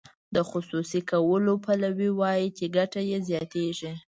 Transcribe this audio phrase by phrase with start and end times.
[0.35, 3.91] د خصوصي کولو پلوي وایي چې ګټه یې زیاتیږي.